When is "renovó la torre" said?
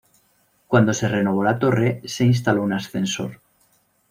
1.07-2.01